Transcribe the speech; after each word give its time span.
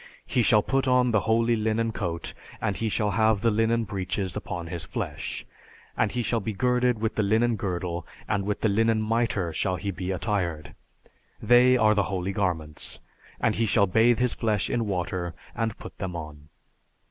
He 0.25 0.41
shall 0.41 0.63
put 0.63 0.87
on 0.87 1.11
the 1.11 1.19
holy 1.29 1.55
linen 1.55 1.91
coat, 1.91 2.33
and 2.59 2.75
he 2.75 2.89
shall 2.89 3.11
have 3.11 3.41
the 3.41 3.51
linen 3.51 3.83
breeches 3.83 4.35
upon 4.35 4.65
his 4.65 4.83
flesh, 4.83 5.45
and 5.95 6.11
he 6.11 6.23
shall 6.23 6.39
be 6.39 6.53
girded 6.53 6.99
with 6.99 7.13
the 7.13 7.21
linen 7.21 7.55
girdle, 7.55 8.07
and 8.27 8.43
with 8.43 8.61
the 8.61 8.67
linen 8.69 8.99
mitre 8.99 9.53
shall 9.53 9.75
he 9.75 9.91
be 9.91 10.09
attired; 10.09 10.73
they 11.39 11.77
are 11.77 11.93
the 11.93 12.05
holy 12.09 12.31
garments; 12.31 12.99
and 13.39 13.53
he 13.53 13.67
shall 13.67 13.85
bathe 13.85 14.17
his 14.17 14.33
flesh 14.33 14.71
in 14.71 14.87
water 14.87 15.35
and 15.53 15.77
put 15.77 15.95
them 15.99 16.15
on. 16.15 16.49